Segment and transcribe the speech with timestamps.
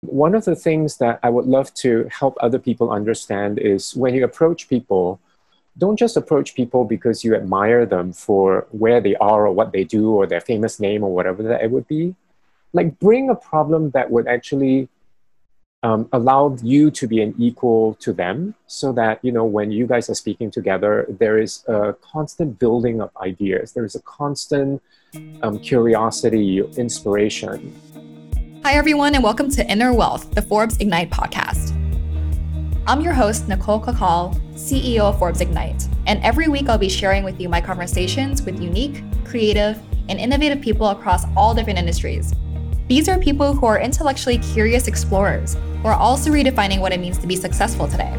[0.00, 4.14] One of the things that I would love to help other people understand is when
[4.14, 5.20] you approach people,
[5.76, 9.84] don't just approach people because you admire them for where they are or what they
[9.84, 12.14] do or their famous name or whatever that it would be.
[12.72, 14.88] Like, bring a problem that would actually
[15.82, 19.86] um, allow you to be an equal to them so that, you know, when you
[19.86, 24.82] guys are speaking together, there is a constant building of ideas, there is a constant
[25.42, 27.74] um, curiosity, inspiration.
[28.68, 31.72] Hi, everyone, and welcome to Inner Wealth, the Forbes Ignite podcast.
[32.86, 37.24] I'm your host, Nicole Cacal, CEO of Forbes Ignite, and every week I'll be sharing
[37.24, 42.34] with you my conversations with unique, creative, and innovative people across all different industries.
[42.88, 47.16] These are people who are intellectually curious explorers who are also redefining what it means
[47.20, 48.14] to be successful today.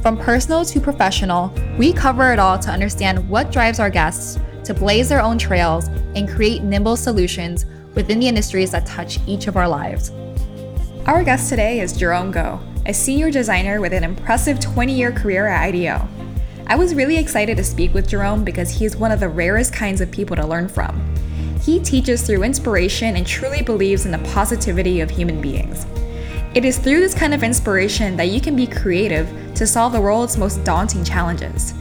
[0.00, 4.72] From personal to professional, we cover it all to understand what drives our guests to
[4.72, 9.56] blaze their own trails and create nimble solutions within the industries that touch each of
[9.56, 10.10] our lives.
[11.06, 15.46] Our guest today is Jerome Goh, a senior designer with an impressive 20 year career
[15.46, 16.08] at IDEO.
[16.66, 19.72] I was really excited to speak with Jerome because he is one of the rarest
[19.72, 21.00] kinds of people to learn from.
[21.60, 25.86] He teaches through inspiration and truly believes in the positivity of human beings.
[26.54, 30.00] It is through this kind of inspiration that you can be creative to solve the
[30.00, 31.74] world's most daunting challenges.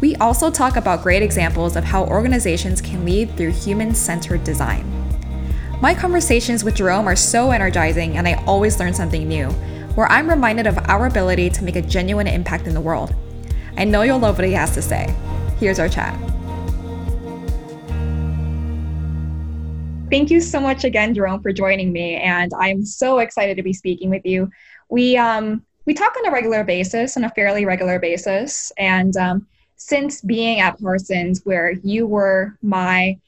[0.00, 4.95] We also talk about great examples of how organizations can lead through human centered design.
[5.82, 9.50] My conversations with Jerome are so energizing, and I always learn something new,
[9.94, 13.14] where I'm reminded of our ability to make a genuine impact in the world.
[13.76, 15.14] I know you'll love what he has to say.
[15.60, 16.18] Here's our chat.
[20.10, 23.74] Thank you so much again, Jerome, for joining me, and I'm so excited to be
[23.74, 24.50] speaking with you.
[24.88, 29.46] We um, we talk on a regular basis, on a fairly regular basis, and um,
[29.76, 33.18] since being at Parsons, where you were my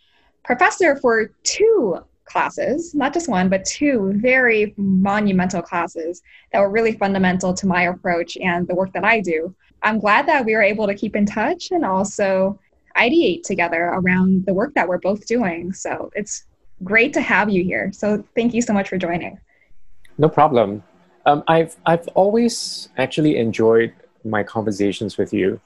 [0.45, 6.93] professor for two classes, not just one, but two very monumental classes that were really
[6.93, 9.55] fundamental to my approach and the work that I do.
[9.83, 12.58] I'm glad that we were able to keep in touch and also
[12.97, 15.73] ideate together around the work that we're both doing.
[15.73, 16.45] So it's
[16.85, 17.91] great to have you here.
[17.92, 19.39] So thank you so much for joining.
[20.19, 20.83] No problem.
[21.27, 23.92] Um, I've I've always actually enjoyed
[24.25, 25.61] my conversations with you.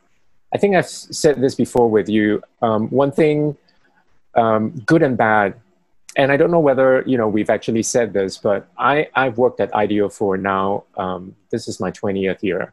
[0.54, 2.42] I think I've said this before with you.
[2.60, 3.56] Um, one thing,
[4.34, 5.54] um, good and bad,
[6.16, 9.60] and I don't know whether you know we've actually said this, but I I've worked
[9.60, 10.84] at IDEO for now.
[10.96, 12.72] Um, this is my twentieth year.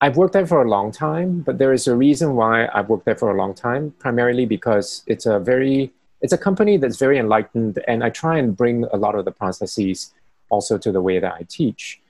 [0.00, 3.06] I've worked there for a long time, but there is a reason why I've worked
[3.06, 3.94] there for a long time.
[3.98, 8.56] Primarily because it's a very it's a company that's very enlightened, and I try and
[8.56, 10.12] bring a lot of the processes
[10.50, 12.00] also to the way that I teach.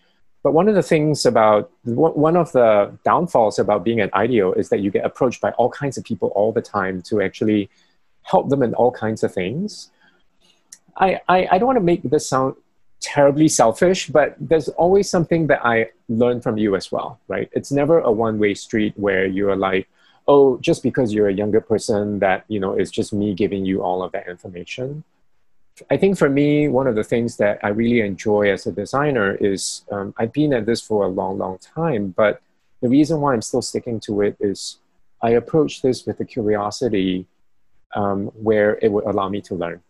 [0.43, 4.69] But one of the things about one of the downfalls about being at IDEO is
[4.69, 7.69] that you get approached by all kinds of people all the time to actually
[8.23, 9.91] help them in all kinds of things.
[10.97, 12.57] I, I, I don't want to make this sound
[13.01, 17.49] terribly selfish, but there's always something that I learn from you as well, right?
[17.53, 19.89] It's never a one way street where you're like,
[20.27, 23.83] oh, just because you're a younger person, that, you know, it's just me giving you
[23.83, 25.05] all of that information.
[25.91, 29.35] I think for me, one of the things that I really enjoy as a designer
[29.35, 32.41] is um, I've been at this for a long, long time, but
[32.81, 34.79] the reason why I'm still sticking to it is
[35.23, 37.27] I approach this with a curiosity
[37.95, 39.83] um, where it would allow me to learn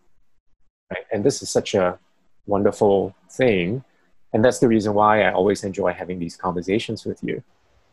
[0.91, 1.05] right?
[1.11, 1.97] And this is such a
[2.45, 3.83] wonderful thing.
[4.33, 7.43] And that's the reason why I always enjoy having these conversations with you.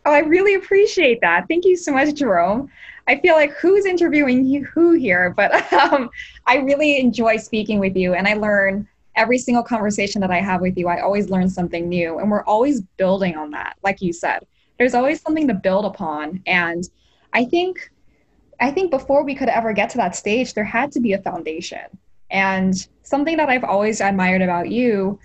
[0.07, 1.47] Oh, I really appreciate that.
[1.49, 2.71] Thank you so much, Jerome.
[3.07, 6.11] I feel like who's interviewing you, who here, but um,
[6.47, 10.61] I really enjoy speaking with you, and I learn every single conversation that I have
[10.61, 10.89] with you.
[10.89, 13.77] I always learn something new, and we're always building on that.
[13.83, 14.45] Like you said,
[14.79, 16.89] there's always something to build upon, and
[17.33, 17.91] I think,
[18.61, 21.19] I think before we could ever get to that stage, there had to be a
[21.23, 21.87] foundation.
[22.35, 22.75] And
[23.05, 25.21] something that I've always admired about you,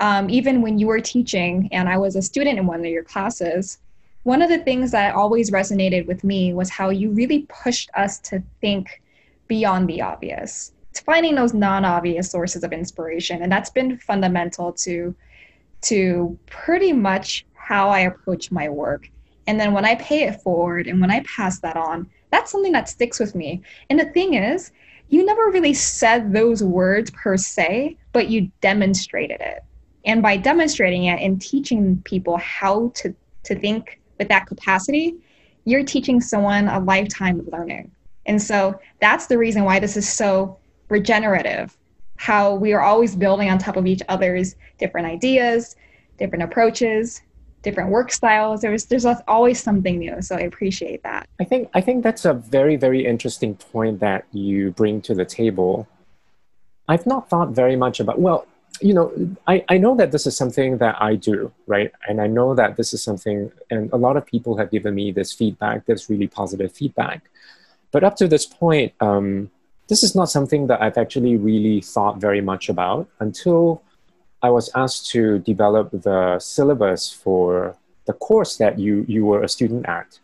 [0.00, 3.04] um, even when you were teaching and I was a student in one of your
[3.04, 3.78] classes,
[4.24, 8.18] one of the things that always resonated with me was how you really pushed us
[8.20, 9.00] to think
[9.48, 15.14] beyond the obvious, to finding those non-obvious sources of inspiration, and that's been fundamental to
[15.80, 19.10] to pretty much how I approach my work.
[19.48, 22.72] And then when I pay it forward and when I pass that on, that's something
[22.72, 23.62] that sticks with me.
[23.90, 24.70] And the thing is,
[25.12, 29.62] you never really said those words per se, but you demonstrated it.
[30.06, 33.14] And by demonstrating it and teaching people how to,
[33.44, 35.16] to think with that capacity,
[35.66, 37.90] you're teaching someone a lifetime of learning.
[38.24, 41.76] And so that's the reason why this is so regenerative,
[42.16, 45.76] how we are always building on top of each other's different ideas,
[46.16, 47.20] different approaches,
[47.62, 48.60] different work styles.
[48.60, 50.20] There's there's always something new.
[50.20, 51.28] So I appreciate that.
[51.40, 55.24] I think I think that's a very very interesting point that you bring to the
[55.24, 55.88] table.
[56.88, 58.46] I've not thought very much about well,
[58.80, 59.12] you know,
[59.46, 61.92] I, I know that this is something that I do, right?
[62.08, 65.12] And I know that this is something, and a lot of people have given me
[65.12, 67.22] this feedback, this really positive feedback.
[67.92, 69.50] But up to this point, um,
[69.88, 73.82] this is not something that I've actually really thought very much about until
[74.42, 79.48] I was asked to develop the syllabus for the course that you, you were a
[79.48, 80.18] student at,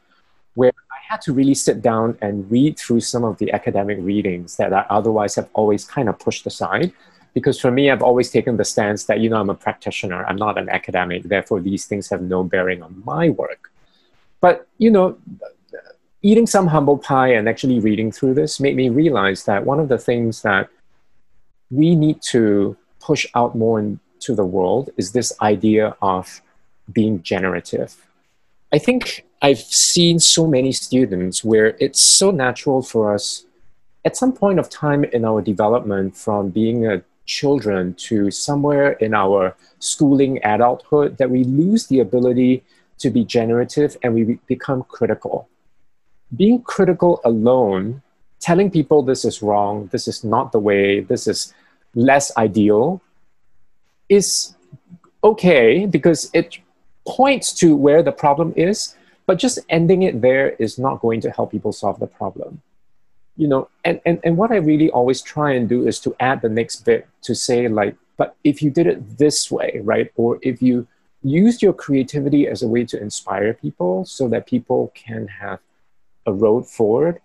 [0.54, 4.56] where I had to really sit down and read through some of the academic readings
[4.56, 6.92] that I otherwise have always kind of pushed aside.
[7.32, 10.36] Because for me, I've always taken the stance that, you know, I'm a practitioner, I'm
[10.36, 13.70] not an academic, therefore these things have no bearing on my work.
[14.40, 15.16] But, you know,
[16.22, 19.88] eating some humble pie and actually reading through this made me realize that one of
[19.88, 20.68] the things that
[21.70, 23.78] we need to push out more
[24.18, 26.42] into the world is this idea of
[26.92, 27.94] being generative.
[28.72, 33.44] I think I've seen so many students where it's so natural for us
[34.04, 39.14] at some point of time in our development from being a children to somewhere in
[39.14, 42.64] our schooling adulthood that we lose the ability
[42.98, 45.48] to be generative and we become critical
[46.36, 48.02] being critical alone,
[48.40, 51.54] telling people this is wrong, this is not the way, this is
[51.94, 53.00] less ideal,
[54.08, 54.54] is
[55.22, 56.58] okay because it
[57.06, 58.96] points to where the problem is,
[59.26, 62.62] but just ending it there is not going to help people solve the problem.
[63.36, 66.42] You know, and, and, and what I really always try and do is to add
[66.42, 70.10] the next bit to say, like, but if you did it this way, right?
[70.16, 70.88] Or if you
[71.22, 75.60] used your creativity as a way to inspire people so that people can have
[76.26, 77.20] a road forward.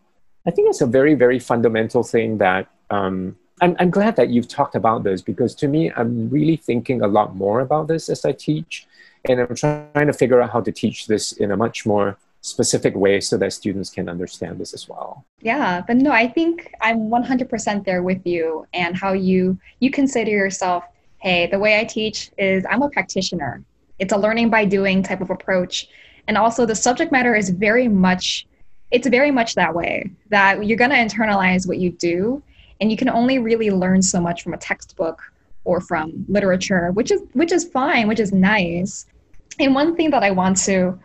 [0.45, 4.47] I think it's a very, very fundamental thing that um, I'm, I'm glad that you've
[4.47, 8.25] talked about this because to me, I'm really thinking a lot more about this as
[8.25, 8.87] I teach.
[9.25, 12.93] And I'm trying to figure out how to teach this in a much more specific
[12.93, 15.25] way so that students can understand this as well.
[15.41, 20.31] Yeah, but no, I think I'm 100% there with you and how you you consider
[20.31, 20.83] yourself,
[21.19, 23.63] hey, the way I teach is I'm a practitioner.
[23.97, 25.87] It's a learning by doing type of approach.
[26.27, 28.45] And also the subject matter is very much
[28.91, 32.43] it's very much that way that you're going to internalize what you do
[32.79, 35.21] and you can only really learn so much from a textbook
[35.65, 39.05] or from literature which is which is fine which is nice.
[39.59, 40.99] And one thing that i want to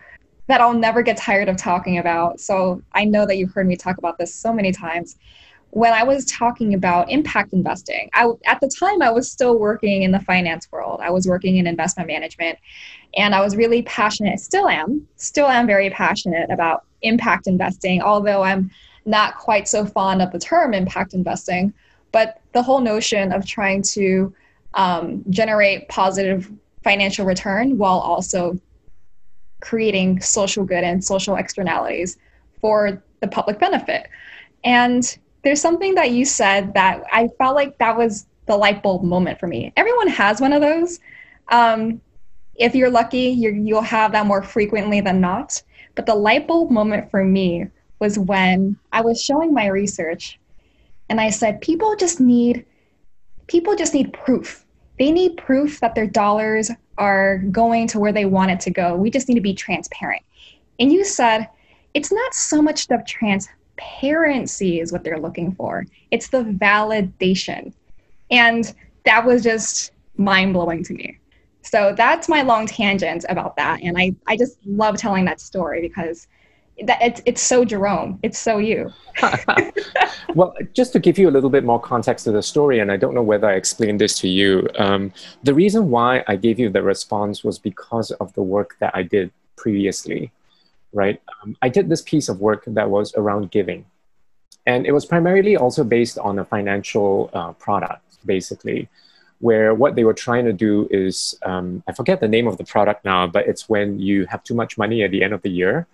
[0.46, 3.76] that i'll never get tired of talking about so i know that you've heard me
[3.76, 5.16] talk about this so many times.
[5.70, 10.02] When i was talking about impact investing I, at the time i was still working
[10.02, 11.00] in the finance world.
[11.02, 12.58] I was working in investment management
[13.14, 18.42] and i was really passionate still am still am very passionate about impact investing, although
[18.42, 18.70] I'm
[19.08, 21.72] not quite so fond of the term impact investing.
[22.12, 24.32] But the whole notion of trying to
[24.74, 26.50] um, generate positive
[26.84, 28.58] financial return while also
[29.60, 32.16] creating social good and social externalities
[32.60, 34.08] for the public benefit.
[34.64, 39.02] And there's something that you said that I felt like that was the light bulb
[39.02, 39.72] moment for me.
[39.76, 41.00] Everyone has one of those.
[41.48, 42.00] Um,
[42.54, 45.62] if you're lucky, you will have that more frequently than not.
[45.94, 47.66] But the light bulb moment for me
[48.00, 50.38] was when I was showing my research
[51.08, 52.64] and I said, people just need
[53.46, 54.64] people just need proof.
[54.98, 58.94] They need proof that their dollars are going to where they want it to go.
[58.96, 60.22] We just need to be transparent.
[60.78, 61.48] And you said,
[61.94, 67.72] it's not so much the transparency is what they're looking for, it's the validation.
[68.30, 68.74] And
[69.04, 71.18] that was just mind blowing to me.
[71.62, 73.80] So that's my long tangent about that.
[73.82, 76.28] And I, I just love telling that story because
[76.84, 78.18] that it's, it's so Jerome.
[78.22, 78.92] It's so you.
[80.34, 82.96] well, just to give you a little bit more context to the story, and I
[82.96, 86.70] don't know whether I explained this to you, um, the reason why I gave you
[86.70, 90.30] the response was because of the work that I did previously,
[90.92, 91.20] right?
[91.42, 93.84] Um, I did this piece of work that was around giving.
[94.66, 98.88] And it was primarily also based on a financial uh, product, basically
[99.40, 102.64] where what they were trying to do is um, I forget the name of the
[102.64, 105.50] product now, but it's when you have too much money at the end of the
[105.50, 105.86] year,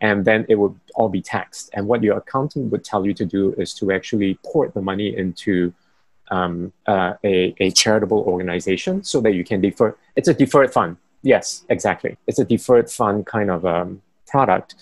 [0.00, 1.70] and then it would all be taxed.
[1.72, 5.16] And what your accountant would tell you to do is to actually port the money
[5.16, 5.72] into
[6.30, 9.96] um, uh, a, a charitable organization so that you can defer.
[10.16, 10.96] It's a deferred fund.
[11.22, 12.16] Yes, exactly.
[12.26, 14.74] It's a deferred fund kind of um, product.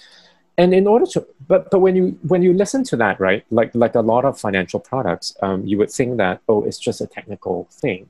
[0.57, 3.75] And in order to, but but when you when you listen to that, right, like
[3.75, 7.07] like a lot of financial products, um, you would think that oh, it's just a
[7.07, 8.09] technical thing.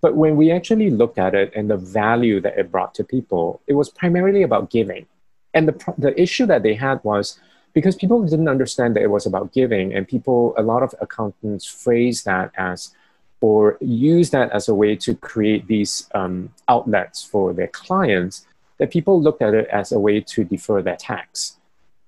[0.00, 3.60] But when we actually looked at it and the value that it brought to people,
[3.66, 5.06] it was primarily about giving.
[5.54, 7.38] And the the issue that they had was
[7.72, 11.66] because people didn't understand that it was about giving, and people, a lot of accountants
[11.66, 12.94] phrase that as
[13.40, 18.46] or use that as a way to create these um, outlets for their clients,
[18.78, 21.58] that people looked at it as a way to defer their tax.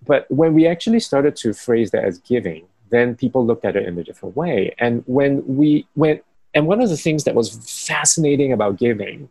[0.07, 3.87] But when we actually started to phrase that as giving, then people looked at it
[3.87, 4.75] in a different way.
[4.79, 6.25] And when we went,
[6.55, 7.55] and one of the things that was
[7.87, 9.29] fascinating about giving,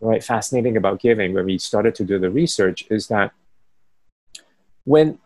[0.00, 3.32] right, fascinating about giving when we started to do the research is that
[4.84, 5.18] when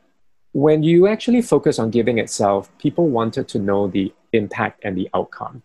[0.53, 5.07] when you actually focus on giving itself, people wanted to know the impact and the
[5.13, 5.63] outcome.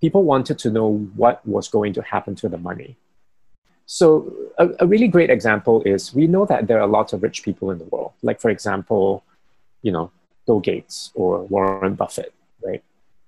[0.00, 2.96] People wanted to know what was going to happen to the money.
[3.84, 7.42] So, a, a, really great example is we know that there are lots of rich
[7.42, 8.12] people in the world.
[8.22, 9.24] Like, for example,
[9.82, 10.10] you know,
[10.46, 12.32] Bill Gates or Warren Buffett,
[12.64, 12.82] right?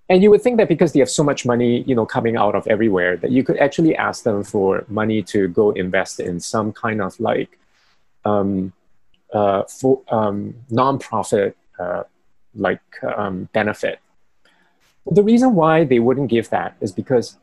[0.09, 2.55] And you would think that because they have so much money, you know, coming out
[2.55, 6.73] of everywhere, that you could actually ask them for money to go invest in some
[6.73, 7.59] kind of like
[8.25, 8.73] um,
[9.33, 12.03] uh, for um, nonprofit uh,
[12.55, 13.99] like um, benefit.
[15.11, 17.39] The reason why they wouldn't give that is because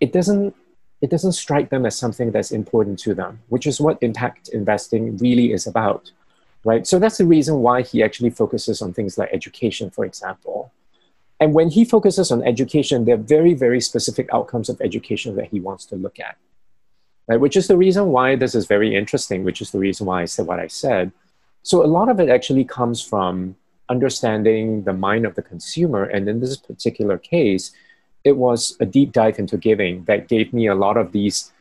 [0.00, 0.54] it doesn't
[1.00, 5.16] it doesn't strike them as something that's important to them, which is what impact investing
[5.18, 6.10] really is about,
[6.64, 6.86] right?
[6.86, 10.72] So that's the reason why he actually focuses on things like education, for example.
[11.38, 15.46] And when he focuses on education, there are very, very specific outcomes of education that
[15.46, 16.36] he wants to look at
[17.28, 17.38] right?
[17.38, 20.24] Which is the reason why this is very interesting, which is the reason why I
[20.24, 21.12] said what I said.
[21.62, 23.54] So a lot of it actually comes from
[23.88, 26.04] understanding the mind of the consumer.
[26.04, 27.72] And in this particular case,
[28.24, 31.52] it was a deep dive into giving that gave me a lot of these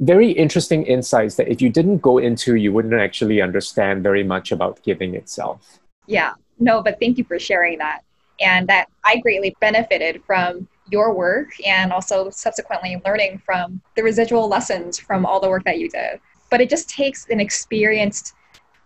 [0.00, 4.52] very interesting insights that if you didn't go into, you wouldn't actually understand very much
[4.52, 5.78] about giving itself.
[6.06, 8.02] Yeah, no, but thank you for sharing that.
[8.40, 14.46] And that I greatly benefited from your work and also subsequently learning from the residual
[14.46, 16.20] lessons from all the work that you did.
[16.50, 18.34] But it just takes an experienced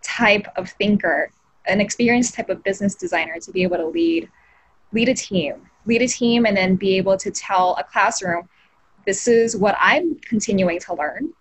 [0.01, 1.29] type of thinker,
[1.67, 4.29] an experienced type of business designer to be able to lead
[4.93, 8.47] lead a team, lead a team and then be able to tell a classroom,
[9.05, 11.33] this is what I'm continuing to learn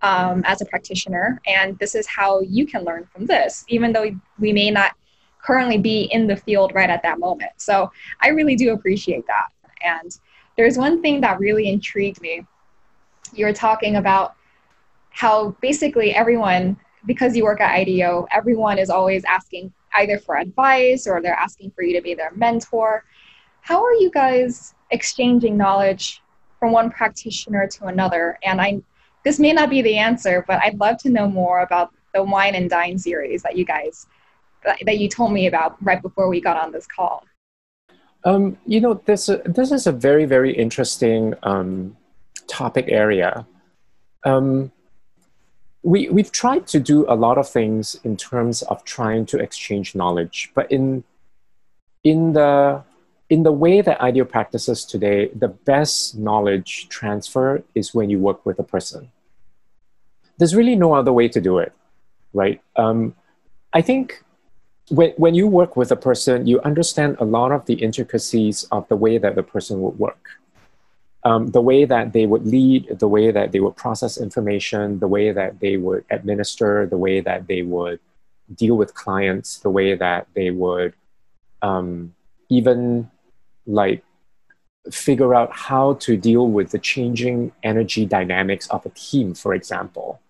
[0.00, 4.10] um, as a practitioner, and this is how you can learn from this, even though
[4.38, 4.92] we may not
[5.42, 7.52] currently be in the field right at that moment.
[7.56, 9.48] So I really do appreciate that.
[9.82, 10.18] And
[10.56, 12.46] there's one thing that really intrigued me.
[13.32, 14.34] You were talking about
[15.10, 21.06] how basically everyone, because you work at IDEO, everyone is always asking either for advice
[21.06, 23.04] or they're asking for you to be their mentor.
[23.60, 26.22] How are you guys exchanging knowledge
[26.58, 28.38] from one practitioner to another?
[28.42, 28.80] And I,
[29.24, 32.54] this may not be the answer, but I'd love to know more about the Wine
[32.54, 34.06] and Dine series that you guys
[34.64, 37.24] that you told me about right before we got on this call.
[38.24, 41.96] Um, you know, this uh, this is a very very interesting um,
[42.48, 43.46] topic area.
[44.24, 44.72] Um,
[45.82, 49.94] we we've tried to do a lot of things in terms of trying to exchange
[49.94, 51.04] knowledge, but in
[52.02, 52.82] in the
[53.30, 58.44] in the way that IDEO practices today, the best knowledge transfer is when you work
[58.46, 59.10] with a person.
[60.38, 61.72] There's really no other way to do it,
[62.32, 62.60] right?
[62.76, 63.14] Um,
[63.72, 64.24] I think
[64.90, 68.88] when, when you work with a person, you understand a lot of the intricacies of
[68.88, 70.30] the way that the person would work.
[71.24, 75.08] Um, the way that they would lead, the way that they would process information, the
[75.08, 78.00] way that they would administer, the way that they would
[78.54, 80.94] deal with clients, the way that they would
[81.60, 82.14] um,
[82.48, 83.10] even
[83.66, 84.04] like
[84.90, 90.20] figure out how to deal with the changing energy dynamics of a team, for example.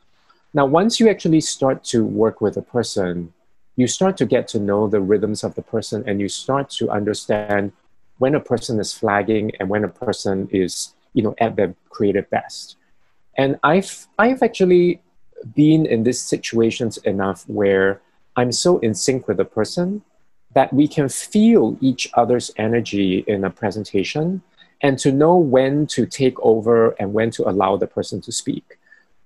[0.55, 3.33] Now, once you actually start to work with a person,
[3.78, 6.90] you start to get to know the rhythms of the person and you start to
[6.90, 7.73] understand
[8.18, 12.28] when a person is flagging and when a person is you know at their creative
[12.30, 12.76] best.
[13.37, 15.00] And i've i've actually
[15.54, 18.00] been in these situations enough where
[18.35, 20.02] i'm so in sync with a person
[20.54, 24.42] that we can feel each other's energy in a presentation
[24.80, 28.78] and to know when to take over and when to allow the person to speak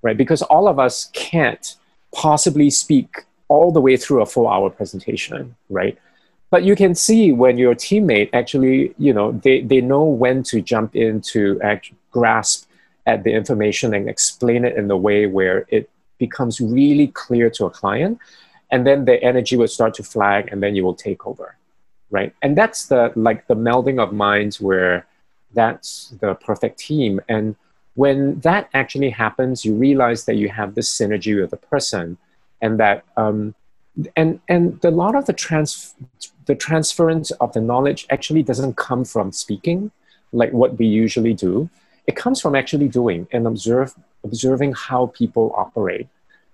[0.03, 0.17] right?
[0.17, 1.77] Because all of us can't
[2.13, 5.97] possibly speak all the way through a four hour presentation, right?
[6.53, 10.57] But you can see when your teammate actually, you know, they, they know when to
[10.73, 12.59] jump in to act, grasp
[13.07, 17.67] at the information and explain it in the way where it becomes really clear to
[17.67, 18.19] a client.
[18.71, 21.57] And then the energy will start to flag and then you will take over,
[22.11, 22.33] right?
[22.43, 25.07] And that's the like the melding of minds where
[25.53, 27.21] that's the perfect team.
[27.29, 27.57] And
[28.03, 32.17] when that actually happens, you realize that you have this synergy with the person
[32.63, 33.55] and that um,
[34.17, 35.95] and and a lot of the trans
[36.47, 39.91] the transference of the knowledge actually doesn't come from speaking
[40.33, 41.69] like what we usually do.
[42.07, 46.09] It comes from actually doing and observe observing how people operate.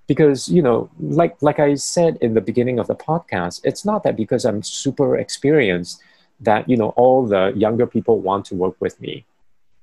[0.06, 4.04] Because you know like like i said in the beginning of the podcast it's not
[4.04, 6.00] that because i'm super experienced
[6.40, 9.24] that you know all the younger people want to work with me.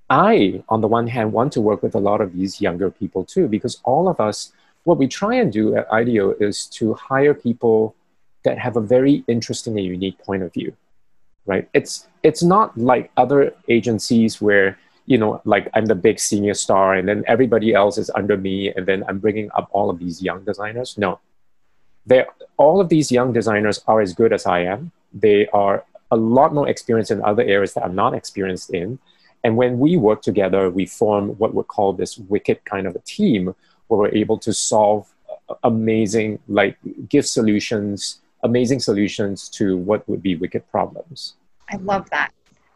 [0.10, 3.24] I on the one hand want to work with a lot of these younger people
[3.24, 4.52] too because all of us
[4.86, 7.96] what we try and do at IDEO is to hire people
[8.44, 10.74] that have a very interesting and unique point of view.
[11.46, 11.68] right?
[11.74, 16.94] It's it's not like other agencies where you know like I'm the big senior star
[16.96, 20.22] and then everybody else is under me and then I'm bringing up all of these
[20.22, 20.98] young designers.
[20.98, 21.20] No,
[22.06, 22.26] they
[22.58, 24.92] all of these young designers are as good as I am.
[25.14, 29.00] They are a lot more experienced in other areas that I'm not experienced in.
[29.44, 33.00] And when we work together, we form what we call this wicked kind of a
[33.00, 33.54] team
[33.88, 35.14] where we're able to solve
[35.50, 36.78] uh, amazing, like
[37.10, 41.36] give solutions, amazing solutions to what would be wicked problems.
[41.70, 42.32] I love that.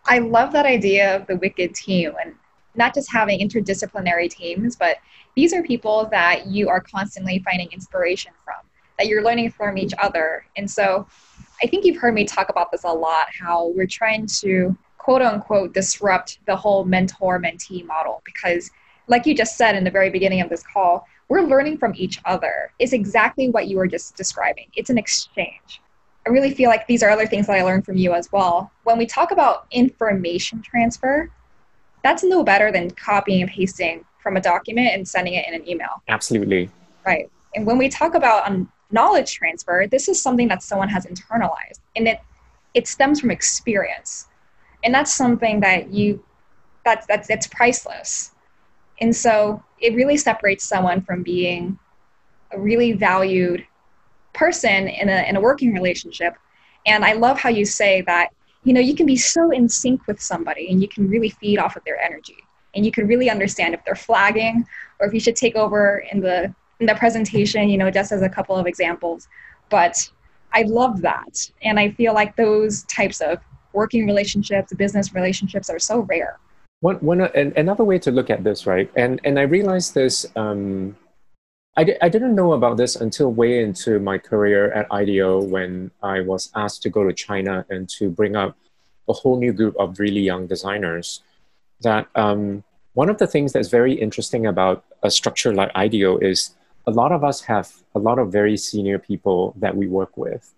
[0.05, 2.33] I love that idea of the wicked team and
[2.75, 4.97] not just having interdisciplinary teams, but
[5.35, 8.55] these are people that you are constantly finding inspiration from,
[8.97, 10.45] that you're learning from each other.
[10.57, 11.07] And so
[11.61, 15.21] I think you've heard me talk about this a lot how we're trying to quote
[15.21, 18.69] unquote disrupt the whole mentor mentee model because,
[19.09, 22.19] like you just said in the very beginning of this call, we're learning from each
[22.25, 22.71] other.
[22.79, 24.67] It's exactly what you were just describing.
[24.75, 25.81] It's an exchange.
[26.25, 28.71] I really feel like these are other things that I learned from you as well.
[28.83, 31.31] When we talk about information transfer,
[32.03, 35.67] that's no better than copying and pasting from a document and sending it in an
[35.67, 36.03] email.
[36.07, 36.69] Absolutely.
[37.05, 37.29] Right.
[37.55, 41.79] And when we talk about um, knowledge transfer, this is something that someone has internalized
[41.95, 42.19] and it
[42.75, 44.27] it stems from experience.
[44.83, 46.23] And that's something that you
[46.85, 48.31] that's that's it's priceless.
[49.01, 51.77] And so it really separates someone from being
[52.51, 53.65] a really valued
[54.33, 56.35] person in a in a working relationship.
[56.85, 58.29] And I love how you say that,
[58.63, 61.59] you know, you can be so in sync with somebody and you can really feed
[61.59, 62.37] off of their energy.
[62.75, 64.65] And you can really understand if they're flagging
[64.99, 68.21] or if you should take over in the in the presentation, you know, just as
[68.21, 69.27] a couple of examples.
[69.69, 70.09] But
[70.53, 71.51] I love that.
[71.61, 73.39] And I feel like those types of
[73.73, 76.39] working relationships, business relationships are so rare.
[76.81, 78.89] One, one, and another way to look at this, right?
[78.95, 80.25] And and I realized this.
[80.35, 80.95] Um,
[81.77, 85.91] I, di- I didn't know about this until way into my career at IDEO when
[86.03, 88.57] I was asked to go to China and to bring up
[89.07, 91.21] a whole new group of really young designers.
[91.81, 96.55] That um, one of the things that's very interesting about a structure like IDEO is
[96.87, 100.53] a lot of us have a lot of very senior people that we work with.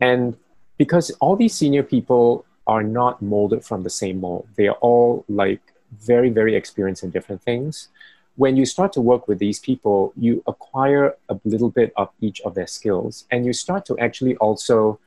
[0.00, 0.36] And
[0.78, 5.24] because all these senior people are not molded from the same mold, they are all
[5.28, 5.60] like
[6.00, 7.88] very, very experienced in different things.
[8.36, 12.40] When you start to work with these people, you acquire a little bit of each
[12.42, 14.98] of their skills, and you start to actually also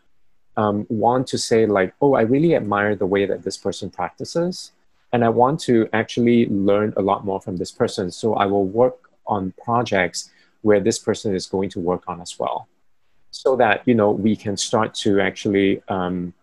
[0.57, 4.71] um, want to say, like, oh, I really admire the way that this person practices,
[5.11, 8.11] and I want to actually learn a lot more from this person.
[8.11, 10.29] So I will work on projects
[10.61, 12.67] where this person is going to work on as well
[13.35, 16.33] so that you know we can start to actually um,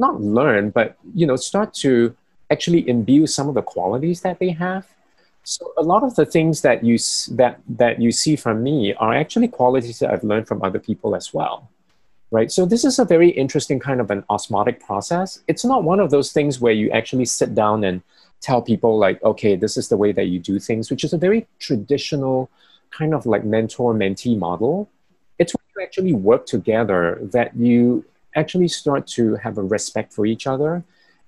[0.00, 2.16] not learn but you know start to
[2.50, 4.86] actually imbue some of the qualities that they have.
[5.44, 6.98] So a lot of the things that you
[7.36, 11.14] that that you see from me are actually qualities that i've learned from other people
[11.16, 11.68] as well
[12.32, 12.50] right?
[12.52, 15.40] So this is a very interesting kind of an osmotic process.
[15.48, 18.02] It's not one of those things where you actually sit down and
[18.40, 21.18] tell people like okay this is the way that you do things which is a
[21.18, 22.48] very traditional
[22.90, 24.88] kind of like mentor mentee model,
[25.38, 28.04] it's when you actually work together that you
[28.36, 30.84] actually start to have a respect for each other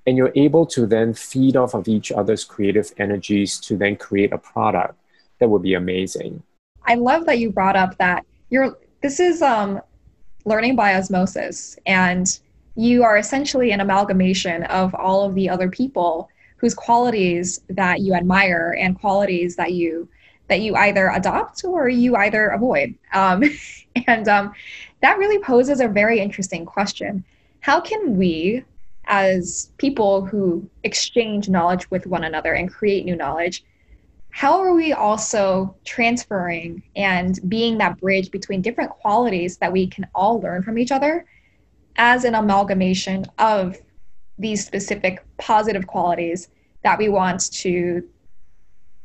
[0.06, 4.32] and you're able to then feed off of each other's creative energies to then create
[4.32, 4.94] a product
[5.38, 6.42] that would be amazing.
[6.84, 9.80] I love that you brought up that you're this is um,
[10.44, 12.40] learning by osmosis and
[12.74, 18.14] you are essentially an amalgamation of all of the other people whose qualities that you
[18.14, 20.08] admire and qualities that you
[20.52, 22.94] that you either adopt or you either avoid.
[23.14, 23.42] Um,
[24.06, 24.52] and um,
[25.00, 27.24] that really poses a very interesting question.
[27.60, 28.62] How can we,
[29.06, 33.64] as people who exchange knowledge with one another and create new knowledge,
[34.28, 40.06] how are we also transferring and being that bridge between different qualities that we can
[40.14, 41.24] all learn from each other
[41.96, 43.78] as an amalgamation of
[44.38, 46.50] these specific positive qualities
[46.82, 48.06] that we want to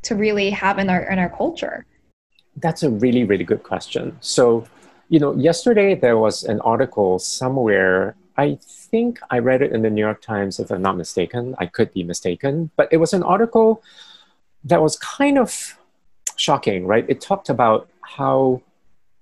[0.08, 1.86] to really have in our in our culture?
[2.58, 4.18] That's a really really good question.
[4.22, 4.66] So,
[5.10, 8.16] you know, yesterday there was an article somewhere.
[8.38, 8.60] I
[8.92, 11.56] think I read it in the New York Times, if I'm not mistaken.
[11.58, 13.82] I could be mistaken, but it was an article
[14.64, 15.78] that was kind of
[16.36, 17.06] shocking, right?
[17.10, 18.62] It talked about how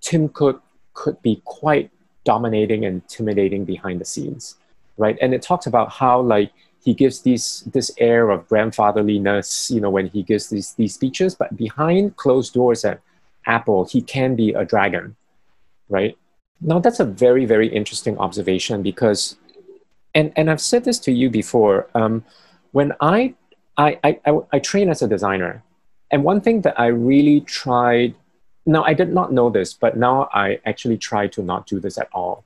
[0.02, 0.62] Tim Cook
[0.94, 1.90] could be quite
[2.24, 4.58] dominating and intimidating behind the scenes,
[4.98, 5.18] right?
[5.22, 6.52] And it talked about how like
[6.86, 11.34] he gives this this air of grandfatherliness, you know, when he gives these these speeches.
[11.34, 13.02] But behind closed doors at
[13.48, 15.16] Apple, he can be a dragon,
[15.90, 16.16] right?
[16.62, 19.36] Now that's a very very interesting observation because,
[20.14, 21.90] and and I've said this to you before.
[21.96, 22.24] Um,
[22.72, 23.34] when I
[23.78, 25.64] I, I I I train as a designer,
[26.12, 28.14] and one thing that I really tried.
[28.68, 32.00] Now I did not know this, but now I actually try to not do this
[32.00, 32.44] at all.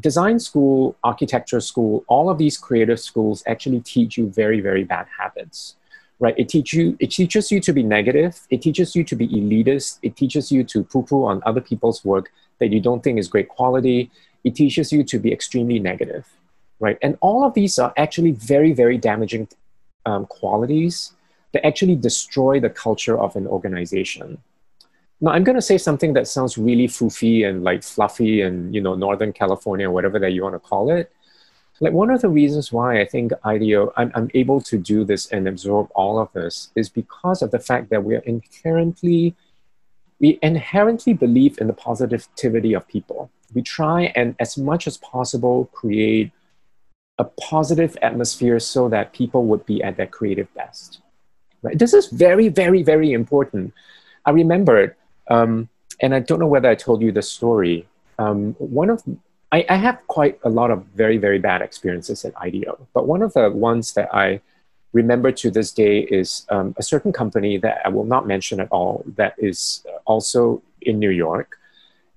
[0.00, 5.06] Design school, architecture school, all of these creative schools actually teach you very, very bad
[5.18, 5.76] habits,
[6.18, 6.34] right?
[6.36, 8.40] It teach you, it teaches you to be negative.
[8.50, 9.98] It teaches you to be elitist.
[10.02, 13.48] It teaches you to poo-poo on other people's work that you don't think is great
[13.48, 14.10] quality.
[14.42, 16.26] It teaches you to be extremely negative,
[16.80, 16.98] right?
[17.00, 19.48] And all of these are actually very, very damaging
[20.06, 21.12] um, qualities
[21.52, 24.38] that actually destroy the culture of an organization.
[25.20, 28.80] Now, I'm going to say something that sounds really foofy and like fluffy and, you
[28.80, 31.10] know, Northern California, or whatever that you want to call it.
[31.80, 35.26] Like one of the reasons why I think IDEO, I'm, I'm able to do this
[35.32, 39.34] and absorb all of this is because of the fact that we are inherently,
[40.20, 43.30] we inherently believe in the positivity of people.
[43.54, 46.30] We try and as much as possible create
[47.18, 51.00] a positive atmosphere so that people would be at their creative best.
[51.62, 51.78] Right?
[51.78, 53.72] This is very, very, very important.
[54.24, 54.96] I remember,
[55.28, 55.68] um,
[56.00, 57.86] and I don't know whether I told you the story.
[58.18, 59.02] Um, one of
[59.52, 63.22] I, I, have quite a lot of very, very bad experiences at IDEO, but one
[63.22, 64.40] of the ones that I
[64.92, 68.68] remember to this day is um, a certain company that I will not mention at
[68.70, 71.58] all that is also in New York.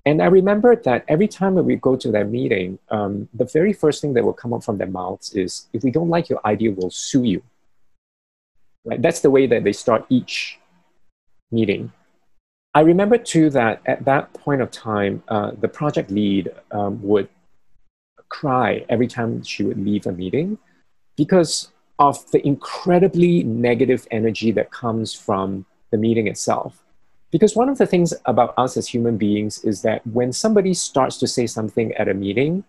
[0.06, 3.74] And I remember that every time that we go to that meeting, um, the very
[3.74, 6.40] first thing that will come up from their mouths is, if we don't like your
[6.46, 7.44] idea, we'll sue you.
[8.86, 9.02] Right?
[9.02, 10.60] That's the way that they start each
[11.52, 11.92] meeting.
[12.78, 17.28] I remember too that at that point of time, uh, the project lead um, would
[18.30, 20.60] cry every time she would leave a meeting
[21.16, 26.84] because of the incredibly negative energy that comes from the meeting itself.
[27.32, 31.18] Because one of the things about us as human beings is that when somebody starts
[31.18, 32.64] to say something at a meeting,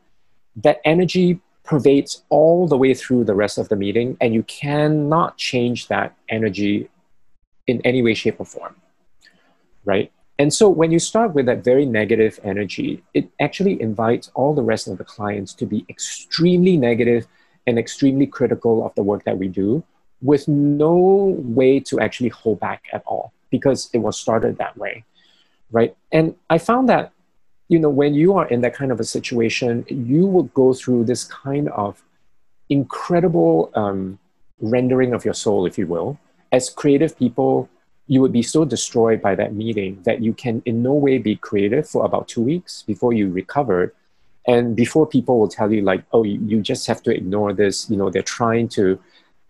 [0.56, 5.36] that energy pervades all the way through the rest of the meeting, and you cannot
[5.36, 6.88] change that energy
[7.66, 8.74] in any way, shape, or form.
[9.88, 10.12] Right?
[10.38, 14.66] And so when you start with that very negative energy, it actually invites all the
[14.72, 17.26] rest of the clients to be extremely negative
[17.66, 19.82] and extremely critical of the work that we do
[20.20, 20.96] with no
[21.58, 25.04] way to actually hold back at all because it was started that way,
[25.70, 25.96] right?
[26.12, 27.12] And I found that,
[27.68, 31.04] you know, when you are in that kind of a situation, you will go through
[31.04, 32.02] this kind of
[32.68, 34.18] incredible um,
[34.60, 36.18] rendering of your soul, if you will.
[36.52, 37.68] As creative people,
[38.08, 41.36] you would be so destroyed by that meeting that you can in no way be
[41.36, 43.94] creative for about two weeks before you recover
[44.46, 47.96] and before people will tell you like oh you, just have to ignore this you
[47.96, 48.98] know they're trying to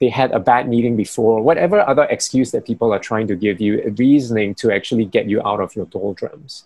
[0.00, 3.60] they had a bad meeting before, whatever other excuse that people are trying to give
[3.60, 6.64] you, reasoning to actually get you out of your doldrums.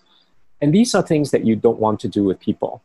[0.61, 2.83] And these are things that you don't want to do with people.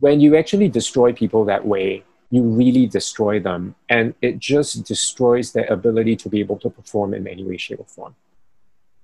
[0.00, 5.52] When you actually destroy people that way, you really destroy them, and it just destroys
[5.52, 8.14] their ability to be able to perform in any way, shape, or form.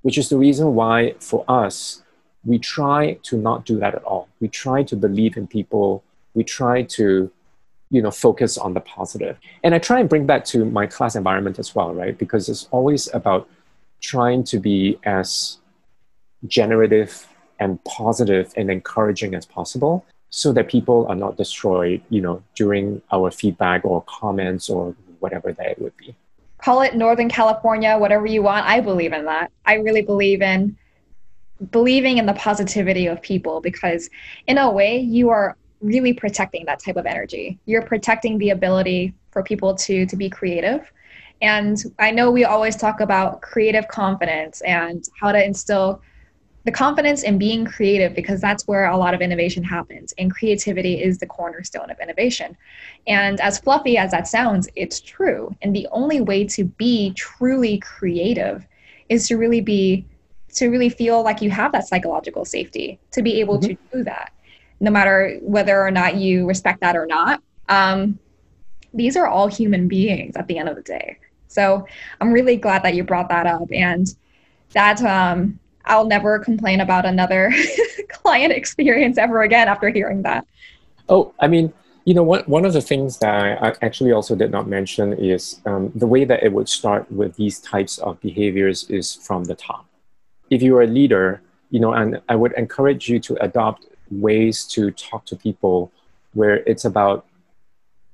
[0.01, 2.03] Which is the reason why, for us,
[2.47, 4.29] we try to not do that at all.
[4.41, 6.03] We try to believe in people.
[6.33, 7.31] We try to
[7.91, 11.17] you know focus on the positive and i try and bring that to my class
[11.17, 13.49] environment as well right because it's always about
[14.03, 15.57] trying to be as
[16.47, 17.27] generative
[17.61, 23.01] and positive and encouraging as possible so that people are not destroyed you know during
[23.13, 26.15] our feedback or comments or whatever that it would be
[26.63, 30.77] call it northern california whatever you want i believe in that i really believe in
[31.71, 34.09] believing in the positivity of people because
[34.47, 37.59] in a way you are really protecting that type of energy.
[37.67, 40.91] You're protecting the ability for people to to be creative.
[41.41, 46.03] And I know we always talk about creative confidence and how to instill
[46.69, 50.13] the confidence in being creative because that's where a lot of innovation happens.
[50.19, 52.55] And creativity is the cornerstone of innovation.
[53.07, 55.57] And as fluffy as that sounds, it's true.
[55.63, 58.67] And the only way to be truly creative
[59.09, 60.05] is to really be
[60.57, 63.69] to really feel like you have that psychological safety to be able mm-hmm.
[63.69, 64.35] to do that
[64.81, 67.43] no matter whether or not you respect that or not.
[67.71, 68.19] Um,
[68.93, 71.17] these are all human beings at the end of the day.
[71.47, 71.87] So
[72.21, 74.07] I'm really glad that you brought that up, and
[74.75, 77.53] that um, I'll never complain about another
[78.09, 80.47] client experience ever again after hearing that.
[81.09, 81.73] Oh, I mean,
[82.05, 85.61] you know, one, one of the things that I actually also did not mention is
[85.67, 89.55] um, the way that it would start with these types of behaviors is from the
[89.55, 89.87] top.
[90.51, 94.91] If you're a leader, you know, and I would encourage you to adopt ways to
[94.93, 95.93] talk to people
[96.35, 97.27] where it's about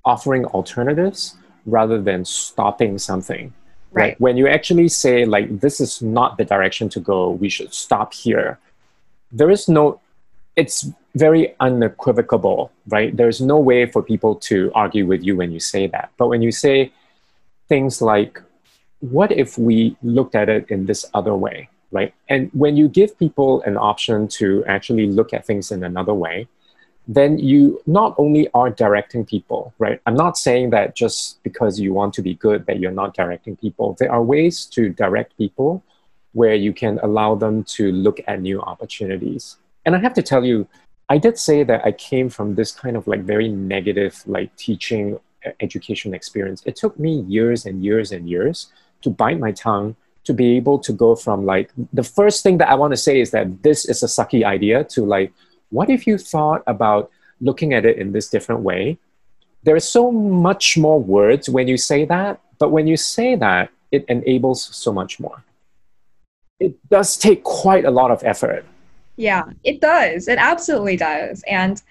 [0.05, 3.53] offering alternatives rather than stopping something.
[3.95, 4.03] Right.
[4.03, 4.21] right.
[4.21, 8.13] When you actually say, like, this is not the direction to go, we should stop
[8.13, 8.59] here,
[9.33, 10.01] there is no,
[10.57, 13.17] it's very unequivocal, right?
[13.17, 16.11] There's no way for people to argue with you when you say that.
[16.19, 16.93] But when you say
[17.69, 18.43] things like,
[19.01, 21.69] what if we looked at it in this other way?
[21.95, 22.13] right?
[22.29, 26.49] And when you give people an option to actually look at things in another way,
[27.07, 30.01] then you not only are directing people, right?
[30.07, 33.57] I'm not saying that just because you want to be good that you're not directing
[33.57, 33.97] people.
[33.99, 35.83] There are ways to direct people
[36.33, 39.57] where you can allow them to look at new opportunities.
[39.85, 40.67] And I have to tell you,
[41.09, 45.19] I did say that I came from this kind of like very negative, like teaching
[45.45, 46.62] uh, education experience.
[46.64, 50.79] It took me years and years and years to bite my tongue to be able
[50.79, 53.85] to go from like the first thing that I want to say is that this
[53.85, 55.33] is a sucky idea to like
[55.75, 57.11] what if you thought about
[57.41, 58.97] looking at it in this different way?
[59.65, 63.71] There is so much more words when you say that, but when you say that,
[63.91, 65.43] it enables so much more.
[66.61, 68.65] It does take quite a lot of effort.
[69.17, 70.29] Yeah, it does.
[70.29, 71.43] It absolutely does.
[71.49, 71.83] And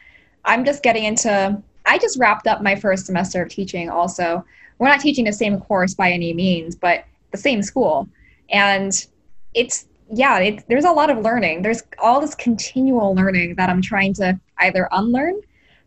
[0.46, 4.46] I'm just getting into, I just wrapped up my first semester of teaching also.
[4.78, 8.08] We're not teaching the same course by any means, but the same school.
[8.50, 8.91] And
[9.54, 11.62] it's yeah, it, there's a lot of learning.
[11.62, 15.42] There's all this continual learning that I'm trying to either unlearn,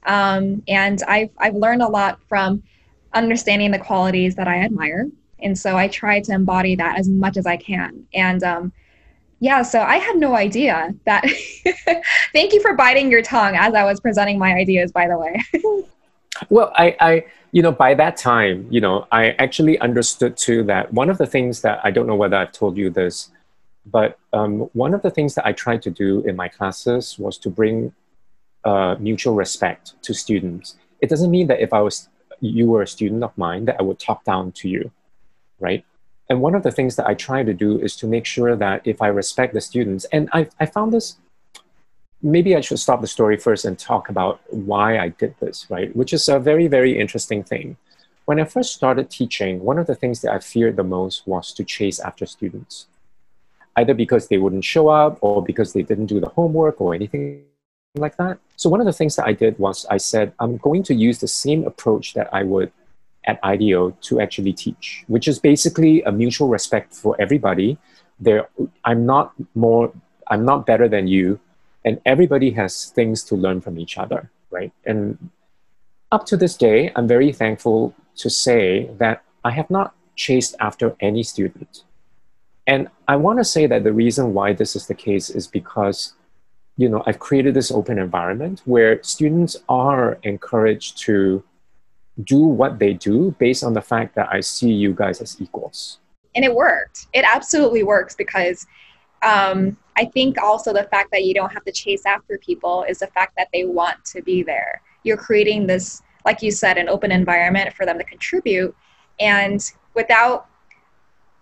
[0.04, 2.62] um, and I've I've learned a lot from
[3.12, 5.08] understanding the qualities that I admire,
[5.40, 8.06] and so I try to embody that as much as I can.
[8.14, 8.72] And um,
[9.40, 11.24] yeah, so I had no idea that.
[12.32, 14.92] thank you for biting your tongue as I was presenting my ideas.
[14.92, 15.42] By the way.
[16.48, 20.92] well, I, I you know by that time you know I actually understood too that
[20.92, 23.30] one of the things that I don't know whether I've told you this
[23.86, 27.38] but um, one of the things that I tried to do in my classes was
[27.38, 27.92] to bring
[28.64, 30.76] uh, mutual respect to students.
[31.00, 32.08] It doesn't mean that if I was
[32.40, 34.90] you were a student of mine that I would talk down to you,
[35.58, 35.84] right?
[36.28, 38.82] And one of the things that I try to do is to make sure that
[38.84, 41.16] if I respect the students, and I, I found this,
[42.20, 45.94] maybe I should stop the story first and talk about why I did this, right?
[45.94, 47.76] Which is a very, very interesting thing.
[48.26, 51.54] When I first started teaching, one of the things that I feared the most was
[51.54, 52.86] to chase after students
[53.76, 57.44] either because they wouldn't show up or because they didn't do the homework or anything
[57.94, 58.38] like that.
[58.56, 61.18] So one of the things that I did was I said, I'm going to use
[61.18, 62.72] the same approach that I would
[63.26, 67.76] at IDEO to actually teach, which is basically a mutual respect for everybody.
[68.20, 68.48] There,
[68.84, 69.92] I'm not more,
[70.28, 71.40] I'm not better than you,
[71.84, 74.72] and everybody has things to learn from each other, right?
[74.84, 75.30] And
[76.12, 80.96] up to this day, I'm very thankful to say that I have not chased after
[81.00, 81.84] any student.
[82.66, 86.14] And I want to say that the reason why this is the case is because,
[86.76, 91.44] you know, I've created this open environment where students are encouraged to
[92.24, 95.98] do what they do based on the fact that I see you guys as equals.
[96.34, 97.06] And it worked.
[97.12, 98.66] It absolutely works because
[99.22, 102.98] um, I think also the fact that you don't have to chase after people is
[102.98, 104.82] the fact that they want to be there.
[105.04, 108.74] You're creating this, like you said, an open environment for them to contribute.
[109.20, 109.60] And
[109.94, 110.48] without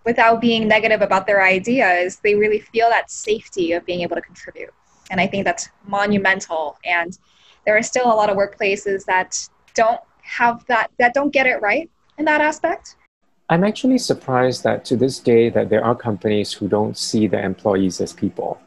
[0.04, 4.22] without being negative about their ideas, they really feel that safety of being able to
[4.22, 4.72] contribute.
[5.10, 6.78] And I think that's monumental.
[6.84, 7.18] And
[7.64, 11.60] there are still a lot of workplaces that don't have that, that don't get it
[11.60, 12.96] right in that aspect.
[13.50, 17.44] I'm actually surprised that to this day that there are companies who don't see their
[17.44, 18.58] employees as people,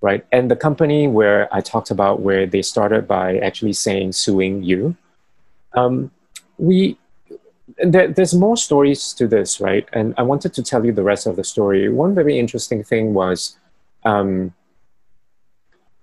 [0.00, 0.24] right?
[0.30, 4.96] And the company where I talked about where they started by actually saying suing you,
[5.72, 6.12] um,
[6.58, 6.96] we
[7.82, 9.88] there, there's more stories to this, right?
[9.92, 11.88] And I wanted to tell you the rest of the story.
[11.88, 13.56] One very interesting thing was
[14.04, 14.54] um,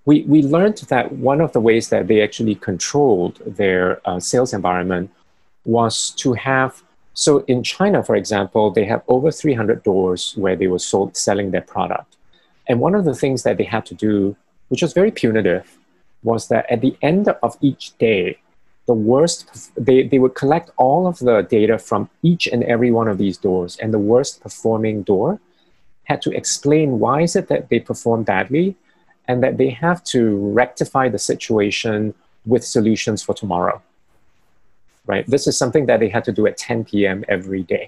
[0.06, 4.54] we, we learned that one of the ways that they actually controlled their uh, sales
[4.54, 5.12] environment
[5.66, 6.82] was to have
[7.14, 11.52] so in China, for example, they have over 300 doors where they were sold selling
[11.52, 12.16] their product.
[12.68, 14.36] And one of the things that they had to do,
[14.70, 15.78] which was very punitive,
[16.24, 18.38] was that at the end of each day,
[18.92, 19.40] the worst,
[19.88, 23.38] they, they would collect all of the data from each and every one of these
[23.38, 25.40] doors, and the worst performing door
[26.12, 28.76] had to explain why is it that they perform badly,
[29.30, 30.22] and that they have to
[30.62, 32.14] rectify the situation
[32.46, 33.82] with solutions for tomorrow.
[35.12, 35.26] Right?
[35.26, 37.24] This is something that they had to do at 10 p.m.
[37.30, 37.86] every day.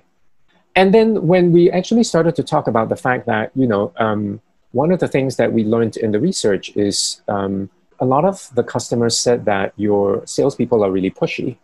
[0.79, 4.39] And then when we actually started to talk about the fact that, you know, um,
[4.71, 8.49] one of the things that we learned in the research is um, a lot of
[8.55, 11.57] the customers said that your salespeople are really pushy,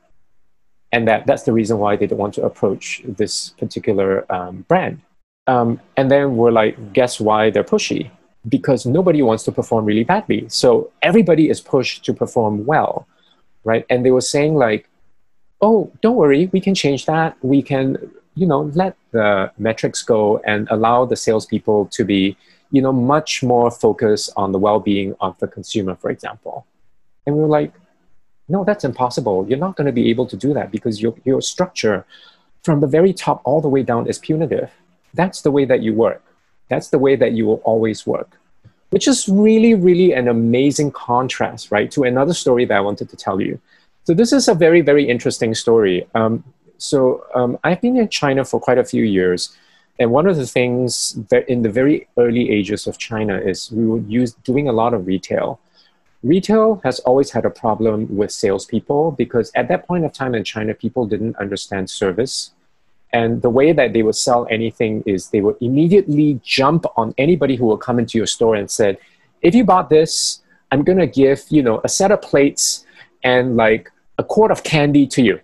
[0.91, 5.01] and that that's the reason why they don't want to approach this particular um, brand.
[5.47, 8.11] Um, and then we're like, guess why they're pushy?
[8.47, 10.47] Because nobody wants to perform really badly.
[10.49, 13.07] So everybody is pushed to perform well,
[13.63, 13.85] right?
[13.89, 14.87] And they were saying like,
[15.61, 17.35] oh, don't worry, we can change that.
[17.41, 17.97] We can,
[18.35, 22.37] you know, let the metrics go and allow the salespeople to be
[22.71, 26.65] you know, much more focus on the well-being of the consumer, for example.
[27.25, 27.73] And we were like,
[28.47, 29.45] no, that's impossible.
[29.47, 32.05] You're not going to be able to do that because your, your structure
[32.63, 34.71] from the very top all the way down is punitive.
[35.13, 36.23] That's the way that you work.
[36.67, 38.37] That's the way that you will always work.
[38.89, 43.15] which is really, really an amazing contrast, right, to another story that I wanted to
[43.15, 43.59] tell you.
[44.05, 46.07] So this is a very, very interesting story.
[46.15, 46.43] Um,
[46.77, 49.55] so um, I've been in China for quite a few years.
[49.99, 53.85] And one of the things that in the very early ages of China is we
[53.85, 55.59] were use, doing a lot of retail.
[56.23, 60.43] Retail has always had a problem with salespeople because at that point of time in
[60.45, 62.51] China, people didn't understand service.
[63.11, 67.55] And the way that they would sell anything is they would immediately jump on anybody
[67.55, 68.97] who will come into your store and said,
[69.41, 72.85] if you bought this, I'm gonna give, you know, a set of plates
[73.23, 75.39] and like a quart of candy to you.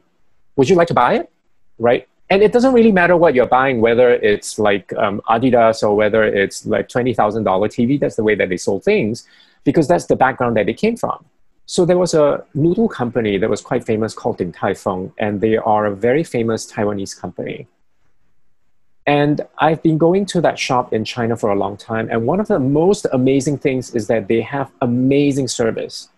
[0.56, 1.32] Would you like to buy it?
[1.80, 2.08] Right?
[2.30, 6.24] And it doesn't really matter what you're buying, whether it's like um, Adidas or whether
[6.24, 8.00] it's like $20,000 TV.
[8.00, 9.28] That's the way that they sold things
[9.64, 11.24] because that's the background that they came from.
[11.68, 15.42] So there was a noodle company that was quite famous called Din Tai Fung, and
[15.42, 17.68] they are a very famous Taiwanese company.
[19.08, 22.08] And I've been going to that shop in China for a long time.
[22.12, 26.10] And one of the most amazing things is that they have amazing service.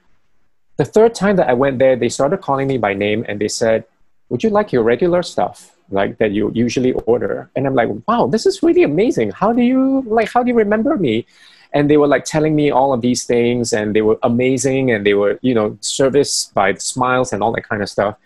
[0.77, 3.47] The third time that I went there, they started calling me by name and they
[3.49, 3.85] said,
[4.29, 5.76] Would you like your regular stuff?
[5.89, 7.49] Like that you usually order.
[7.55, 9.31] And I'm like, wow, this is really amazing.
[9.31, 11.25] How do you like how do you remember me?
[11.73, 15.05] And they were like telling me all of these things and they were amazing and
[15.05, 18.17] they were, you know, serviced by smiles and all that kind of stuff.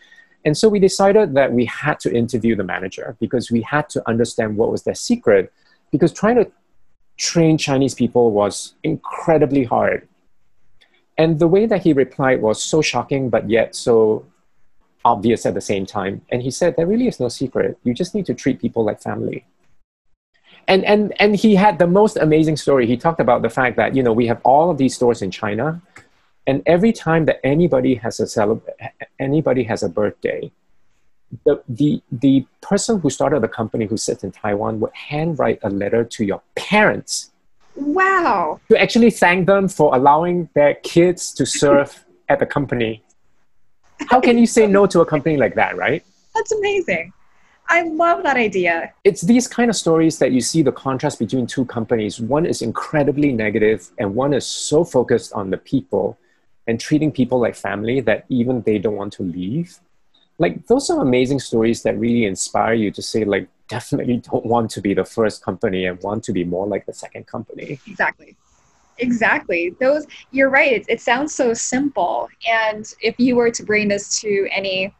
[0.46, 4.08] And so we decided that we had to interview the manager because we had to
[4.08, 5.52] understand what was their secret.
[5.92, 6.52] Because trying to
[7.18, 10.08] train Chinese people was incredibly hard.
[11.18, 14.26] And the way that he replied was so shocking, but yet so
[15.06, 16.22] obvious at the same time.
[16.30, 17.78] And he said, There really is no secret.
[17.84, 19.46] You just need to treat people like family.
[20.68, 22.86] And, and, and he had the most amazing story.
[22.86, 25.32] He talked about the fact that, you know, we have all of these stores in
[25.32, 25.82] China.
[26.48, 28.62] And every time that anybody has a celeb-
[29.20, 30.52] anybody has a birthday,
[31.46, 35.70] the, the, the person who started the company who sits in Taiwan would handwrite a
[35.70, 37.32] letter to your parents
[37.76, 38.60] Wow.
[38.70, 43.04] To actually thank them for allowing their kids to serve at the company.
[44.08, 46.04] How can you say no to a company like that, right?
[46.36, 47.14] That's amazing.
[47.70, 48.94] I love that idea.
[49.04, 52.20] It's these kind of stories that you see the contrast between two companies.
[52.20, 56.18] One is incredibly negative, and one is so focused on the people
[56.68, 59.80] and treating people like family that even they don't want to leave.
[60.38, 64.70] Like, those are amazing stories that really inspire you to say, like, definitely don't want
[64.72, 67.80] to be the first company and want to be more like the second company.
[67.88, 68.36] Exactly.
[69.02, 69.76] Exactly.
[69.80, 70.74] Those you're right.
[70.74, 72.30] It, it sounds so simple.
[72.48, 74.94] And if you were to bring this to any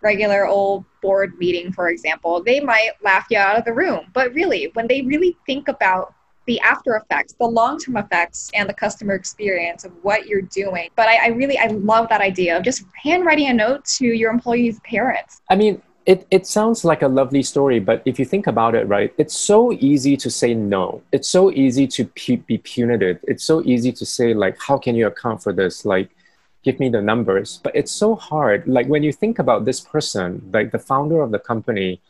[0.00, 4.06] regular old board meeting, for example, they might laugh you out of the room.
[4.12, 6.14] But really, when they really think about
[6.46, 10.88] the after effects, the long term effects, and the customer experience of what you're doing.
[10.96, 14.32] But I, I, really, I love that idea of just handwriting a note to your
[14.32, 15.40] employees' parents.
[15.50, 18.88] I mean, it, it sounds like a lovely story, but if you think about it,
[18.88, 21.02] right, it's so easy to say no.
[21.12, 23.18] It's so easy to be punitive.
[23.24, 25.84] It's so easy to say, like, how can you account for this?
[25.84, 26.10] Like,
[26.64, 27.60] give me the numbers.
[27.62, 28.66] But it's so hard.
[28.66, 32.00] Like, when you think about this person, like the founder of the company,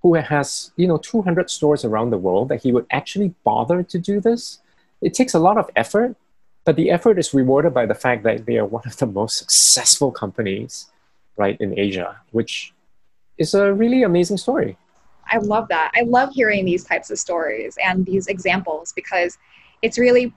[0.00, 3.98] who has, you know, 200 stores around the world, that he would actually bother to
[3.98, 4.60] do this,
[5.00, 6.16] it takes a lot of effort.
[6.64, 9.38] But the effort is rewarded by the fact that they are one of the most
[9.38, 10.90] successful companies,
[11.36, 12.72] right, in Asia, which
[13.42, 14.76] is a really amazing story.
[15.30, 15.92] I love that.
[15.94, 19.38] I love hearing these types of stories and these examples because
[19.82, 20.32] it's really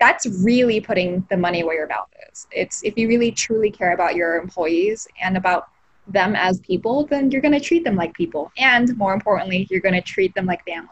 [0.00, 2.46] that's really putting the money where your mouth is.
[2.50, 5.68] It's if you really truly care about your employees and about
[6.06, 8.50] them as people, then you're going to treat them like people.
[8.56, 10.88] And more importantly, you're going to treat them like family.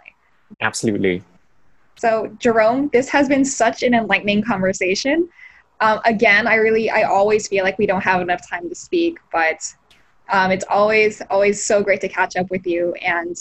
[0.61, 1.23] Absolutely.
[1.97, 5.29] So, Jerome, this has been such an enlightening conversation.
[5.81, 9.19] Um, again, I really, I always feel like we don't have enough time to speak,
[9.33, 9.75] but
[10.31, 12.93] um, it's always, always so great to catch up with you.
[12.95, 13.37] And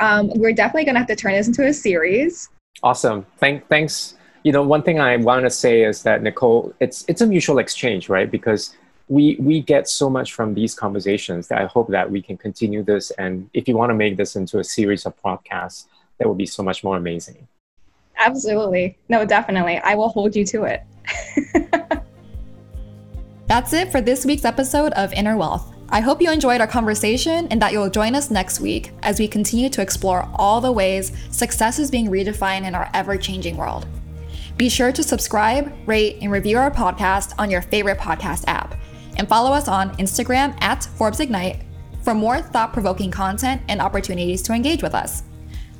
[0.00, 2.48] um, we're definitely going to have to turn this into a series.
[2.82, 3.26] Awesome.
[3.38, 4.16] Thank, thanks.
[4.42, 7.58] You know, one thing I want to say is that Nicole, it's it's a mutual
[7.58, 8.30] exchange, right?
[8.30, 8.76] Because
[9.08, 12.82] we we get so much from these conversations that I hope that we can continue
[12.82, 13.10] this.
[13.12, 15.86] And if you want to make this into a series of podcasts,
[16.18, 17.48] that would be so much more amazing.
[18.18, 18.98] Absolutely.
[19.08, 19.78] No, definitely.
[19.78, 20.82] I will hold you to it.
[23.46, 25.73] That's it for this week's episode of Inner Wealth.
[25.94, 29.28] I hope you enjoyed our conversation and that you'll join us next week as we
[29.28, 33.86] continue to explore all the ways success is being redefined in our ever changing world.
[34.56, 38.74] Be sure to subscribe, rate, and review our podcast on your favorite podcast app,
[39.18, 41.62] and follow us on Instagram at Forbes Ignite
[42.02, 45.22] for more thought provoking content and opportunities to engage with us.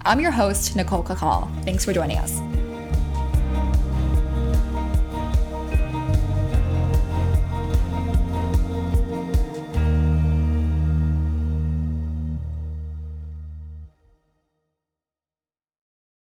[0.02, 1.50] I'm your host, Nicole Cacal.
[1.64, 2.40] Thanks for joining us.